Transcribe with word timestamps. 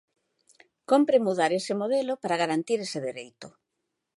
Cómpre 0.89 1.17
mudar 1.25 1.51
ese 1.59 1.73
modelo 1.81 2.13
para 2.23 2.39
garantir 2.43 2.77
ese 2.85 2.99
dereito. 3.07 3.47